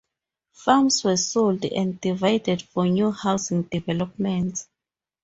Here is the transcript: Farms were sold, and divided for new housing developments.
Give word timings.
Farms 0.53 1.03
were 1.03 1.15
sold, 1.15 1.63
and 1.63 2.01
divided 2.01 2.63
for 2.63 2.87
new 2.89 3.11
housing 3.11 3.61
developments. 3.61 4.67